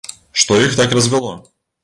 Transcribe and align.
Што 0.43 0.57
іх 0.61 0.73
так 0.79 0.97
развяло? 0.99 1.37